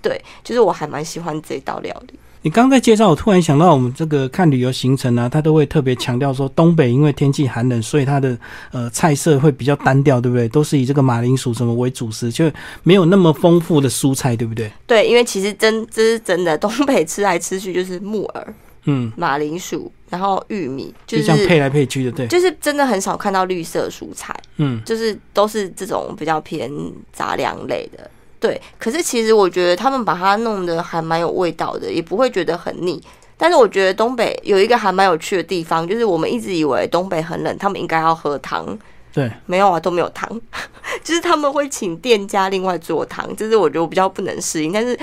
[0.00, 2.18] 对，就是我还蛮喜欢这道料理。
[2.42, 8.38] 你刚在介绍，我突然想到，我们这个看旅游行程呢，他都会特别强调说，东北因为天气寒冷，所以它的
[8.70, 10.48] 呃菜色会比较单调，对不对？
[10.48, 12.48] 都是以这个马铃薯什么为主食，就
[12.84, 14.70] 没有那么丰富的蔬菜，对不对？
[14.86, 18.54] 对，因为其实真这是真的，东北吃来吃去就是木耳。
[18.90, 26.72] 嗯，马铃薯，然后玉米，就是这样配来配去的，对，就是真的很少看到绿色蔬菜，嗯，就是都是这种比较偏
[27.12, 28.58] 杂粮类的，对。
[28.78, 32.98] 可是其实我觉得他们把它弄得还蛮有味道的，也不会觉得很腻。
[33.36, 38.66] 但是我觉得东北有一个还蛮有趣的地方，就是我们一直以为东北很冷，他们应该要喝汤，
[39.12, 40.28] 对，没有啊，都没有汤，
[41.04, 44.72] 就是他们会请店家另外做汤，就是我觉得我比较不能适应。
[44.72, 44.98] 但是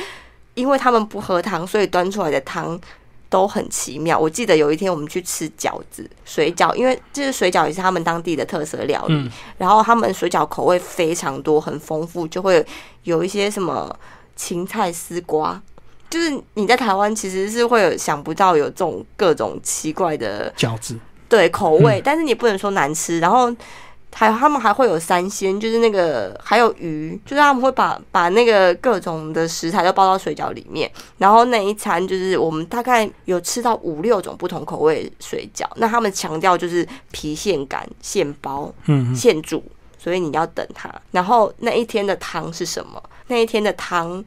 [0.55, 2.79] 因为他们不喝汤，所以端出来的汤。
[3.35, 4.17] 都很奇妙。
[4.17, 9.29] 我记得有一天我们去吃饺子、水饺，因为就是水饺也是他们当地的特色料理。
[9.57, 12.65] 然后他们水饺口味非常多，很丰富，就会
[13.03, 13.93] 有一些什么
[14.37, 15.61] 芹菜丝瓜，
[16.09, 23.19] 就是你在台湾其实是会有想不到有这种各种奇怪的饺子，对口味，但是你不能说难吃。
[23.19, 23.53] 然后。
[24.17, 35.65] 还他们还会有三鲜，就是那个还有鱼，就是他们会把把那个各种的食材都包到水饺里面，然后那一餐就是我们大概有吃到五六种不同口味水饺。
[35.75, 39.61] 那他们强调就是皮现擀现包，嗯，现煮，
[39.97, 40.89] 所以你要等它。
[41.11, 43.03] 然后那一天的汤是什么？
[43.27, 44.23] 那一天的汤。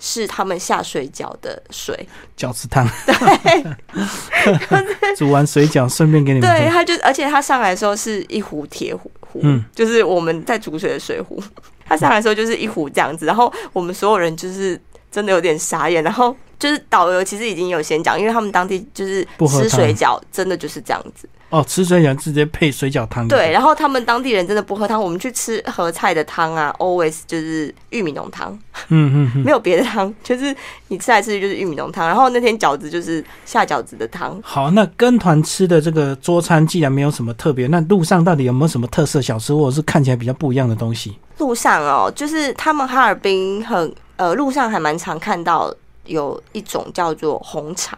[0.00, 2.86] 是他们下水饺的水，饺子汤。
[3.06, 3.64] 对，
[5.16, 6.50] 煮完水饺顺便给你们。
[6.50, 11.42] 对，他就而且他上来的时候是一壶铁壶壶，嗯，就是我们在煮水的水壶。
[11.86, 21.28] 他上来的时候就是一壶这样子，然后我们所有人就是真的有点傻眼，然后就是导游其实已经有先讲，因为他们当地就是吃水饺真的就是这样子。
[21.54, 23.28] 哦，吃水饺直接配水饺汤。
[23.28, 28.58] 对，然后他们当地人真的不喝汤，我们去吃合菜的汤啊，always 就是玉米浓汤。
[28.88, 30.52] 嗯嗯， 没有别的汤，就是
[30.88, 32.08] 你吃来吃去就是玉米浓汤。
[32.08, 34.36] 然后那天饺子就是下饺子的汤。
[34.42, 41.16] 好，那跟团吃的这个桌餐既然没有什么特别，那路上到底有没有什么特色小吃，或者是看起来比较不一样的东西？
[41.38, 45.72] 路上哦，就是他们哈尔滨很呃，路上还蛮常看到
[46.06, 47.96] 有一种叫做红肠。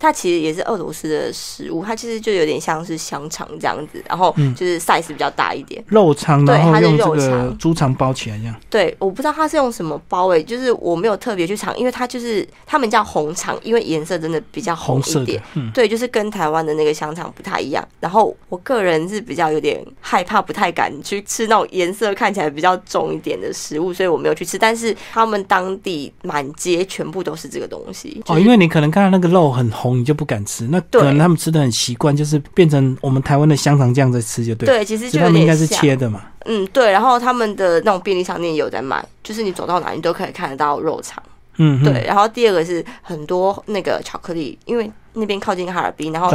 [0.00, 8.56] 它其实也是俄罗斯的食物，它其实就有点像是香肠这样子，然后就是 size 比较大一点，肉肠，对，它是肉肠，猪肠包起来这样。
[8.70, 15.42] 对，我不知道它是用什么包诶，就是我没有特别去尝，因为它就是他们叫红肠，因为颜色真的比较红一点，
[15.74, 17.86] 对，就是跟台湾的那个香肠不太一样。
[18.00, 24.56] 然后我个人是比较有点害怕，不太敢去吃那种颜色看起来比较重一点的食物，所以我没有去吃。
[24.56, 29.89] 但是他们当地满街全部都是这个东西哦，因为你可能看到那个肉很红。
[29.94, 34.66] 你就不敢吃，那可能他们吃的很习惯，就是变成我们台湾的香肠酱在吃就对。
[34.66, 36.22] 对，其实就他们应该是切的嘛。
[36.46, 36.90] 嗯，对。
[36.90, 41.22] 然后他们的那种便利商店也有在卖，就是你走到哪你都可以看得到肉肠。
[41.58, 42.04] 嗯，对。
[42.06, 46.30] 然后第二个是很多那个巧克力，因为那边靠近哈尔滨，然后。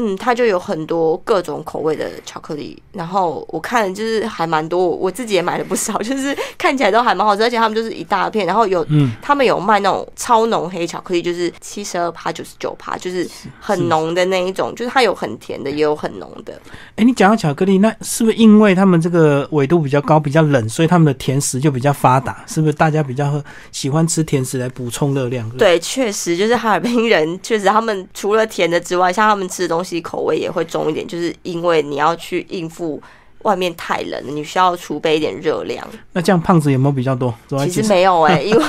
[0.00, 16.60] 嗯，它就有很多各种口味的巧克力，然后我看就是还蛮多，我自己也买了不少， 就是看起来都还蛮好吃，而且他们就是一大片，然后有，嗯，他们有卖那种超浓黑巧克力，就是七十二趴、九十九趴，就是很浓的那一种，就是它有很甜的，也有很浓的。
[16.94, 22.44] 哎，你讲到巧克力，那是不是因为他们这个纬度比较高、比较冷，所以他们的甜食就比较发达？
[22.46, 25.50] 是不是大家比较喜欢吃甜食来补充热量？
[25.56, 29.87] 对，确实就是哈尔滨人，确实他们除了甜的之外，像他们吃的东西。
[30.00, 33.00] 口味也会重一点，就是因为你要去应付
[33.42, 35.86] 外面太冷了，你需要储备一点热量。
[36.12, 37.34] 那这样胖子有没有比较多？
[37.70, 38.64] 其实没有哎，因为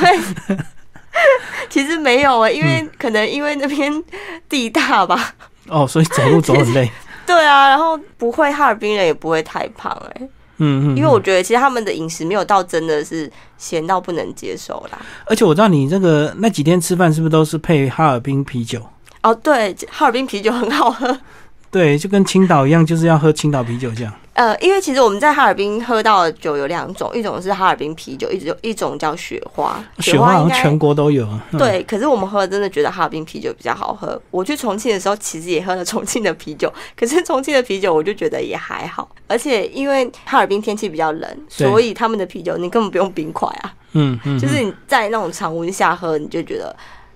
[1.70, 3.92] 其实没有哎，因为可能因为那边
[4.48, 5.36] 地大吧。
[5.68, 6.90] 哦，所以走路走很累。
[7.28, 10.30] 对啊，然后不会哈尔滨人也不会太胖哎。
[10.62, 15.00] 嗯嗯，因为我觉得其实他们的饮食没有到真的是咸到不能接受啦。
[15.26, 18.82] 而且我知道你这个那几天吃饭是不是都是配哈尔滨啤酒？
[19.22, 21.18] 哦，对，哈尔滨啤酒很好喝。
[21.72, 24.12] 对，就跟青岛一样，就是要喝青岛啤酒这样。
[24.34, 29.84] 呃，因为其实我们在哈尔滨喝到的酒有两种，一种是哈尔滨啤酒，一种一种叫雪花。
[30.00, 31.28] 雪花好像全国都有。
[31.52, 34.20] 嗯，对，可是我们喝的真的觉得哈尔滨啤酒比较好喝。
[34.32, 39.08] 我去重庆的时候，其实也喝了重庆的啤酒，可是重庆的啤酒我就觉得也还好。
[39.28, 46.76] 而且因为哈尔滨天气比较冷，所以他们的啤酒你根本不用冰块啊，嗯嗯，就是你在那种常温下喝，你就觉得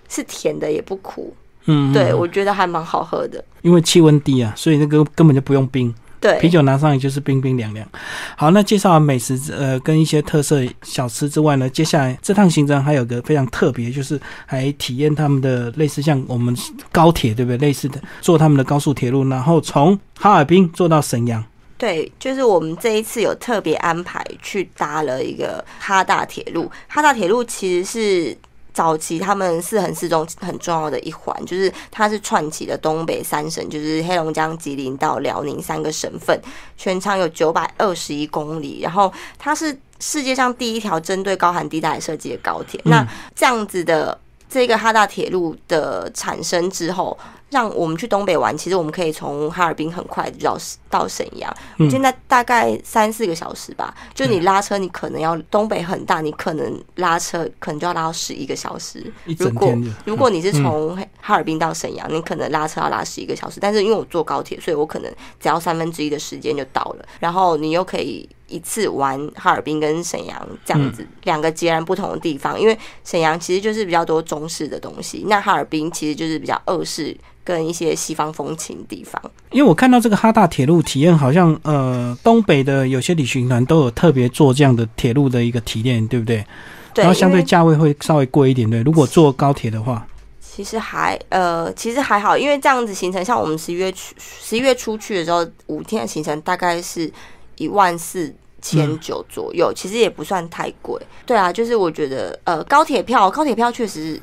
[0.10, 1.34] 是甜的也不苦。
[1.66, 3.44] 嗯，嗯对，嗯我觉得还蛮好喝的。
[3.62, 7.88] 因为气温低啊，所以那个根本就不用冰，对，啤酒拿上来就是冰冰凉凉。
[8.36, 16.56] 好，那介绍完美食呃跟一些特色小吃之外呢，接下来这趟行程还有个非常特别，就是还体验他们的类似像我们
[16.92, 17.58] 高铁对不对？
[17.58, 21.44] 类似的坐他们的高速铁路，然后从哈尔滨坐到沈阳。
[21.78, 26.72] 对，就是我们这一次有特别安排去搭了一个哈大铁路。
[26.88, 28.38] 哈大铁路其实是
[28.74, 36.40] 早期他们四横四中很重要的一环，就是它是串起的东北三省，就是黑龙江、吉林到辽宁三个省份，
[36.78, 38.80] 全长有九百二十一公里。
[38.82, 42.82] 然后它是世界上第一条针对高寒地带设计的高铁。
[42.86, 44.18] 那这样子的
[44.50, 47.18] 这个哈大铁路的产生之后，
[47.54, 50.58] 让我们去东北玩，其实我们可以从哈尔滨很快就到
[50.90, 51.56] 到沈阳。
[51.78, 59.06] 嗯现在大概三四个小时吧，就你拉车，你可能要东北很大，你可能拉车可能就要拉到十一个小时。
[59.38, 59.72] 如果
[60.06, 79.22] 如果你是从哈尔滨到沈阳，你可能拉车要拉十一个小时，但是因为我坐高铁，所以我可能只要三分之一的时间就到了，然后你又可以一次玩哈尔滨跟沈阳这样子两个截然不同的地方，因为沈阳其实就是比较多中式的东西，那哈尔滨其实就是比较俄式跟一些西方风情地方。
[79.52, 86.46] 因为我看到这个哈大铁路体验，好像呃东北的有些旅行团都有特别做这样的铁路的一个体验，对不对？
[86.94, 88.82] 对，然后相对价位会稍微贵一点，对。
[88.84, 90.08] 如果坐高铁的话，
[90.40, 97.12] 其实还呃，其实还好，因为这样子行程，像我们十一月去十一月初去的时候，五天的行程大概是
[97.56, 101.02] 一万四千九左右，其实也不算太贵。
[101.26, 104.22] 对啊，就是我觉得呃，高铁票高铁票确实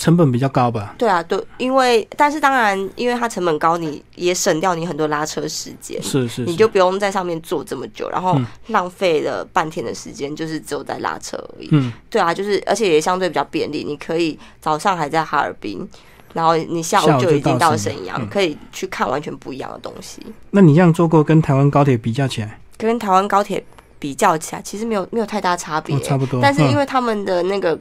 [0.00, 0.94] 成本比较高吧？
[0.96, 6.02] 对啊，对，因为但是当然，因为它成本高，你也省掉你很多拉车时间。
[6.02, 11.68] 是是是，你就不用在上面坐这么久，然后嗯浪费了半天的时间，就是只有在拉车而已。
[11.72, 15.86] 嗯，对啊，就是而且也相对比较便利，你可以早上还在哈尔滨，
[16.32, 20.22] 然后你下下午就已经到沈阳，嗯可以去看完全不一样的东西。
[20.50, 23.62] 那你这样坐过跟台湾高铁比较起来，跟台湾高铁
[23.98, 26.40] 比较起来，其实没有没有太大差别、哦差不多。
[26.40, 27.78] 但是因嗯为他们的那个，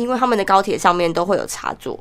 [0.00, 1.98] 因为他们的高铁上面都会有插座，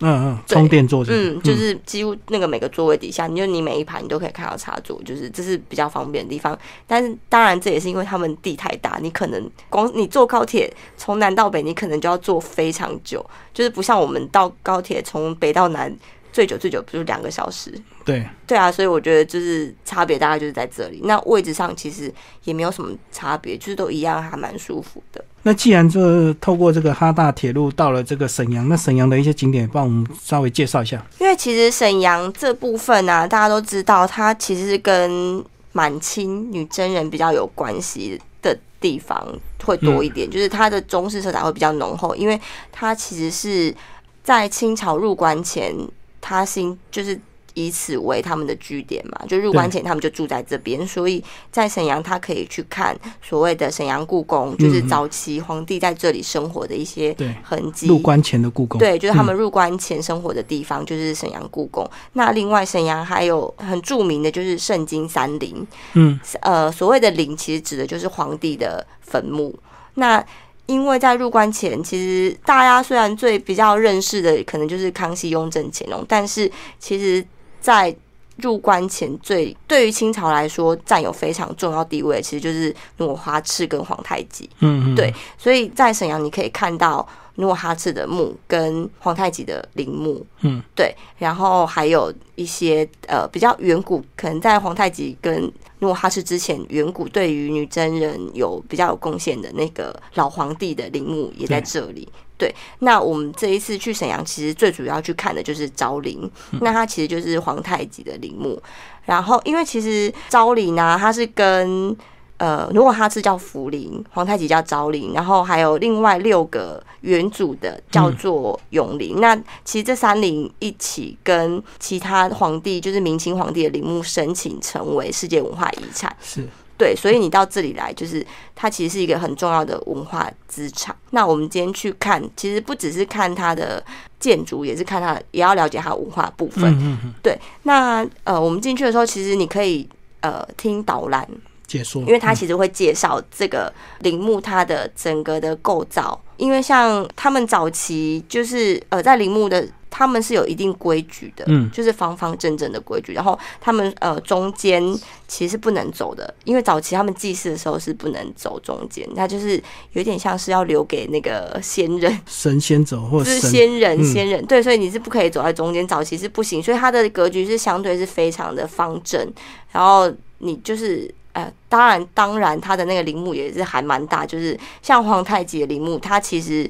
[0.00, 6.58] 嗯嗯，充电座嗯，就是几乎那个每个座位底下，你就你每一排你都可以看到插座，就是这是比较方便的地方。
[6.86, 15.94] 但是当然这也是因为他们地太大，你可能光你坐高铁从南到北，你可能就要坐非常久，就是不像我们到高铁从北到南
[16.36, 17.72] 最久最久不就是两个小时？
[18.04, 21.00] 对，对啊，所以我觉得就是差别大概就是在这里。
[21.04, 22.12] 那位置上其实
[22.44, 25.24] 也没有什么差别，就是都一样，还蛮舒服的。
[25.44, 31.02] 那既然这透过这个哈大铁路到了这个沈阳，那沈阳的一些景点，帮我们稍微介绍一下。
[31.18, 39.26] 因为其实沈阳这部分呢、大家都知道，它其实是跟满清女真人比较有关系的地方
[39.64, 42.38] 会多一点，就是它的中式色彩会比较浓厚，因为
[42.70, 43.74] 它其实是
[44.22, 45.74] 在清朝入关前，
[46.20, 47.18] 它新就是。
[47.58, 57.86] 以此为他们的据点嘛，就入关前他们就住在这边，所以在沈阳，他可以去看所谓的沈阳故宫，就是嗯早期皇帝在这里生活的一些对，痕迹。
[57.86, 58.78] 入关前的故宫。
[58.78, 61.90] 对，就是他们嗯入关前生活的地方，就是沈阳故宫。
[62.12, 65.66] 那另外，沈阳还有很著名的就是圣经三陵。
[65.94, 69.58] 嗯，呃，所谓的陵，其实指的就是皇帝的坟墓。
[69.94, 70.22] 那
[70.66, 77.24] 因为在入关前，其实大家虽然最比较认识的可能就是康熙、雍正、乾隆，但是其实
[77.60, 77.94] 在
[78.36, 84.50] 入关前最对于清朝来说占有非常重要地位，其实就是努尔哈赤跟皇太极。
[84.58, 102.08] 嗯嗯，对所以在沈阳你可以看到努尔哈赤的墓跟皇太极的陵墓，嗯，对，然后还有一些呃比较远古，可能在皇太极跟努尔哈赤之前，远古对于女真人有比较有贡献的那个老皇帝的陵墓也在这里。
[102.38, 108.62] 对，那我们这一次去沈阳，其实最主要去看的就是昭陵，那它其实就是皇太极的陵墓。
[109.06, 111.96] 然后，因为其实昭陵呢，它是跟
[112.38, 119.20] 呃，努尔哈赤叫福陵，皇太极叫昭陵，然后还有另外六个元祖的叫做永陵。
[119.20, 126.14] 那其实这三陵一起跟其他皇帝，就是明清皇帝的陵墓申请成为世界文化遗产。
[126.20, 126.46] 是
[126.78, 128.24] 对，所以你到这里来，就是
[128.54, 130.94] 它其实是一个很重要的文化资产。
[131.12, 133.82] 那我们今天去看，其实不只是看它的
[134.20, 136.64] 建筑，也是看它，也要了解它文化部分。
[136.74, 139.88] 嗯嗯，对，那呃，我们进去的时候，其实你可以
[140.20, 141.26] 呃听导览，
[141.66, 146.20] 解说，因为他其实会介绍这个陵墓它的整个的构造。
[146.36, 149.66] 因为像他们早期就是呃在陵墓的。
[149.88, 153.14] 他们是有一定规矩的，嗯，就是方方正正的规矩。
[153.14, 154.82] 然后他们呃中间
[155.26, 159.58] 其实是不能走的，因为早期他们祭祀的时候是不能走中间，那就是
[159.92, 165.88] 有点像是要留给那个仙人、神仙走，或者是先人、仙人对，所以你是不可以走在中间。
[165.88, 169.26] 早期是不行，所以它的格局是相对是非常的方正。
[169.72, 176.68] 然后你就是呃，当然当然，它的那个陵墓也是还蛮大，就是像皇太极的陵墓，它其实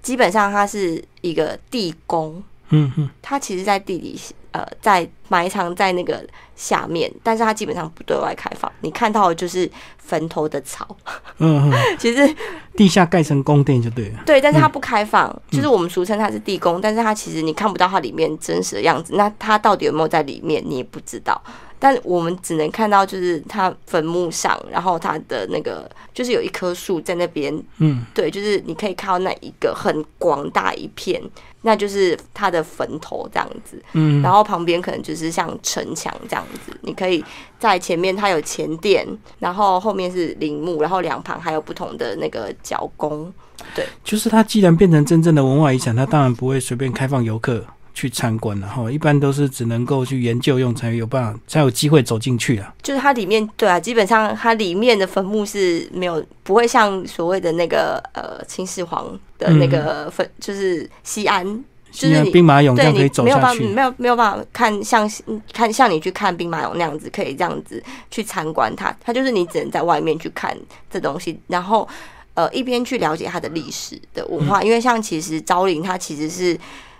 [0.00, 2.40] 基本上它是一个地宫。
[2.70, 4.18] 嗯哼，它其实，在地底，
[4.52, 8.70] 呃，在埋藏在那个下面，但是它基本上不对外开放。
[8.82, 10.96] 你看到的就是坟头的草。
[11.38, 12.34] 嗯哼， 其实
[12.76, 14.20] 地下盖成宫殿就对了。
[14.24, 19.14] 对，但是它不开放，就是我们俗称它是地宫，但是它其实你看不到它里面真实的样子。
[19.16, 21.40] 那它到底有没有在里面，你也不知道。
[21.84, 27.54] 但我们只能看到，就是他坟墓上，然后他的那个，就是有一棵树在那边。
[27.76, 31.20] 嗯，对，就是你可以看到那一个很广大一片。
[31.60, 37.22] 那就是他的坟头这样子，嗯，然后旁边可能就是像城墙这样子，你可以
[37.58, 39.06] 在前面它有前殿，
[39.38, 43.30] 然后后面是陵墓，然后两旁还有不同的那个角宫，
[43.74, 47.62] 对，就是它既然变成真正的文化遗产，它当然不会随便开放游客
[47.94, 52.74] 去参观了哈，一般都是只能够去研究用才有办法才有机会走进去啊。
[52.82, 59.18] 就是它里面对啊，基本上它里面的坟墓是没有不会像所谓的那个呃秦始皇。
[59.36, 61.44] 的那个坟就是西安，
[61.90, 65.10] 就是兵马俑这样可以走下去，没有没有办法看像
[65.52, 67.82] 看像你去看兵马俑那样子，可以这样子
[68.12, 68.96] 去参观它。
[69.04, 70.56] 它就是你只能在外面去看
[70.88, 71.86] 这东西，然后
[72.34, 76.56] 呃一边去了解它的历史的文化，因为像其实昭陵它其实是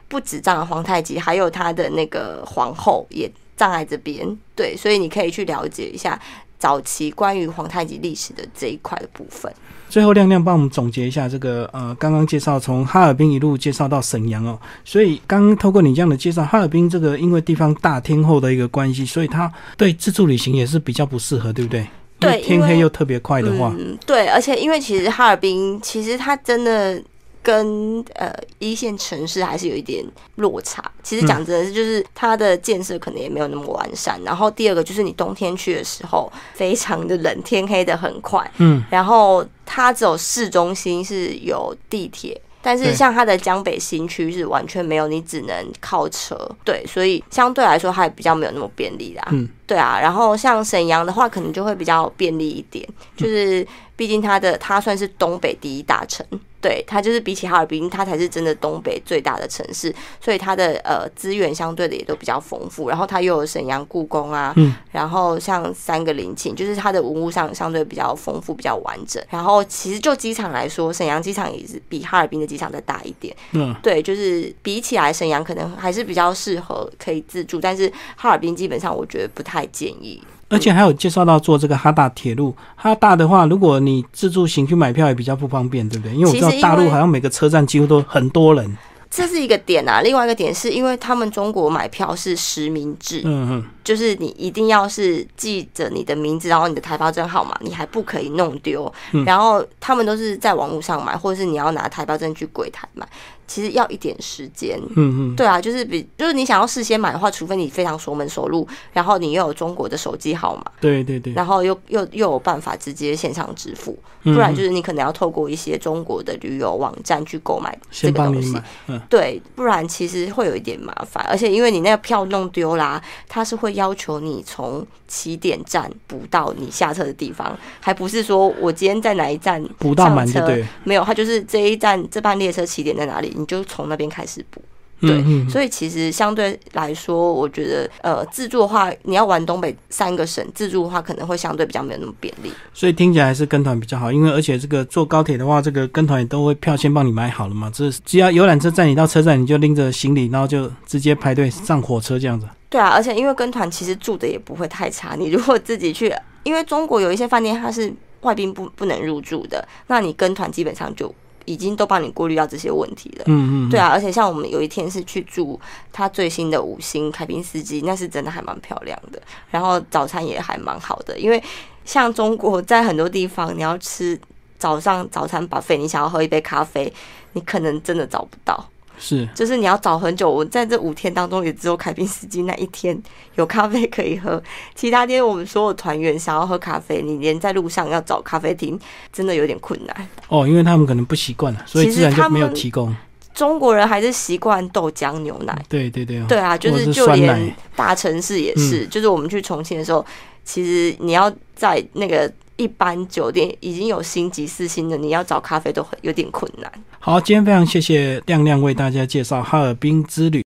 [0.09, 6.21] 不止葬了皇太极，还有他的那个皇后也葬在这边，对，所以你可以去了解一下
[6.59, 9.53] 早期关于皇太极历史的这一块的部分。
[9.89, 14.59] 最后，亮亮帮我们总结一下这个呃，刚刚介绍从哈尔滨一路介绍到沈阳哦。
[14.85, 21.87] 所以，刚刚透过你这样的介绍，哈尔滨这个因为地方大天后的一个关系，所以它对自助旅行也是比较不适合，对不对？
[22.19, 27.01] 对，天黑又特别快的话，嗯对，而且因为其实哈尔滨其实它真的。
[27.45, 30.05] 跟呃一线城市还是有一点
[30.37, 30.83] 落差。
[31.03, 34.21] 其实讲真的是，就是它的建设可能也没有那么完善。
[34.25, 38.51] 然后第二个就是你冬天去的时候，非常的冷，天黑的很快。
[38.57, 42.41] 嗯，然后它只有市中心是有地铁。
[42.67, 46.35] 但是像它的江北新区是完全没有，你只能靠车。
[46.65, 49.29] 对，所以相对来说它也比较没有那么便利啦。
[49.33, 49.99] 嗯，对啊。
[50.01, 52.87] 然后像沈阳的话，可能就会比较便利一点，
[53.17, 56.27] 就是毕竟它的它算是东北第一大城。
[56.61, 62.89] 对，它就是比起哈尔滨，它才是真的东北最大的城市，所以它的呃资源相对的也都比较丰富。
[62.89, 69.23] 然后它又有沈阳故宫啊，嗯，然后像三个陵寝，就是它的文物上相对比较丰富、比较完整。
[69.29, 73.37] 然后其实就机场来说，沈阳机场也是比哈尔滨的机场再大一点。
[73.53, 80.23] 嗯，对，就是比起来，沈阳可能还是比较适合可以自助，但是哈尔滨基本上我觉得不太建议。
[80.49, 86.15] 而且还有介绍到做这个哈大铁路，哈大的话，如果你自助行去买票也比较不方便，对不对？
[86.15, 88.77] 因为我知道大陆好像每个车站几乎都很多人。
[89.11, 98.93] 这是一个点啊，另外一个点是因为他们中国买票是实名制，嗯嗯，就是你一定要是记着你的名字，然后你的台胞证号码，你还不可以弄丢。
[99.25, 103.09] 然后他们都是在网络上买，或者是你要拿台胞证去柜台买。
[103.47, 130.47] 其实要一点时间，嗯嗯，对啊，就是比就是你想要事先买的话，除非你非常熟门熟路，然后你又有中国的手机号码，对对对，然后又又又有办法直接线上支付，不然就是你可能要透过一些中国的旅游网站去购买这个东西，嗯，对，不然其实会有一点麻烦，而且因为你那个票弄丢啦，他是会要求你从起点站补到你下车的地方，还不是说我今天在哪一站补到满车，
[130.85, 133.34] 没有，他就是这一站这班列车起点在哪里。
[133.35, 134.63] 你就从那边开始补，
[135.01, 142.51] 对，所以其实相对来说，我觉得呃，自助的话，你要玩东北三个省，自助的话可能会相对比较没有那么便利。
[142.73, 152.47] 所以听起来还是跟团比较好，因为而且这个坐高铁的话，这个跟团也都会票先帮你买好了嘛，这只要游览车载你到车站，你就拎着行李，然后就直接排队上火车这样子。
[152.71, 156.15] 对啊，而且因为跟团其实住的也不会太差，你如果自己去，
[156.45, 161.15] 因为中国有一些饭店它是外宾不不能入住的，那你跟团基本上就。
[161.45, 163.25] 已经都帮你过滤掉这些问题了。
[163.27, 165.61] 嗯嗯，对啊，而且像我们有一天是去住
[165.93, 169.21] 他最新的五星凯宾斯基，那是真的还蛮漂亮的，
[169.51, 171.43] 然后早餐也还蛮好的，因为
[171.85, 174.19] 像中国在很多地方，你要吃
[174.59, 176.93] 早上早餐把费，你想要喝一杯咖啡，
[177.33, 178.65] 你可能真的找不到，
[178.99, 180.31] 是就是你要找很久。
[180.31, 183.01] 我在这五天当中，也只有凯宾斯基那一天
[183.35, 184.43] 有咖啡可以喝，
[184.75, 188.79] 其他天我们所有团员想要喝咖啡，你连在路上要找咖啡厅，
[189.13, 190.09] 真的有点困难。
[190.29, 192.95] 哦，因为他们可能不习惯了，所以自然就没有提供。
[193.35, 195.61] 中国人还是习惯豆浆牛奶。
[195.69, 200.07] 对对对，对啊，就是就连大城市也是，就是我们去重庆的时候，
[200.45, 206.73] 其实你要在那个一般酒店已经有星级四星的，你要找咖啡都很有点困难。
[206.99, 210.43] 好，今天非常谢谢亮亮为大家介绍哈尔滨之旅。